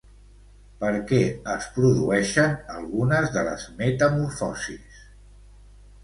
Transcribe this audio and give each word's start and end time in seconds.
Per 0.83 0.89
què 1.09 1.17
es 1.55 1.65
produeixen 1.75 2.55
algunes 2.75 3.27
de 3.35 3.43
les 3.49 3.65
metamorfosis? 3.83 5.03